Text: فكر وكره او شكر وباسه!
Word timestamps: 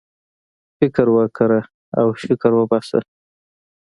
فكر 0.81 1.09
وكره 1.09 1.63
او 1.99 2.13
شكر 2.13 2.53
وباسه! 2.53 3.01